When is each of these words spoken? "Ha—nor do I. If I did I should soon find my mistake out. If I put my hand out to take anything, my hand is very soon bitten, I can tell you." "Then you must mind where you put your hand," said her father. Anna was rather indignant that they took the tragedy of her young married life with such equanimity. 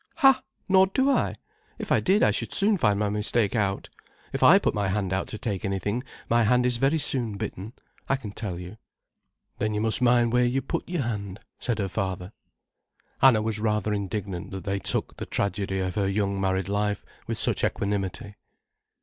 "Ha—nor 0.15 0.87
do 0.87 1.11
I. 1.11 1.35
If 1.77 1.91
I 1.91 1.99
did 1.99 2.23
I 2.23 2.31
should 2.31 2.55
soon 2.55 2.75
find 2.75 2.97
my 2.97 3.09
mistake 3.09 3.55
out. 3.55 3.87
If 4.33 4.41
I 4.41 4.57
put 4.57 4.73
my 4.73 4.87
hand 4.87 5.13
out 5.13 5.27
to 5.27 5.37
take 5.37 5.63
anything, 5.63 6.03
my 6.27 6.41
hand 6.41 6.65
is 6.65 6.77
very 6.77 6.97
soon 6.97 7.37
bitten, 7.37 7.73
I 8.09 8.15
can 8.15 8.31
tell 8.31 8.57
you." 8.57 8.79
"Then 9.59 9.75
you 9.75 9.81
must 9.81 10.01
mind 10.01 10.33
where 10.33 10.43
you 10.43 10.63
put 10.63 10.89
your 10.89 11.03
hand," 11.03 11.39
said 11.59 11.77
her 11.77 11.87
father. 11.87 12.31
Anna 13.21 13.43
was 13.43 13.59
rather 13.59 13.93
indignant 13.93 14.49
that 14.49 14.63
they 14.63 14.79
took 14.79 15.17
the 15.17 15.27
tragedy 15.27 15.77
of 15.81 15.93
her 15.93 16.09
young 16.09 16.41
married 16.41 16.67
life 16.67 17.05
with 17.27 17.37
such 17.37 17.63
equanimity. 17.63 18.37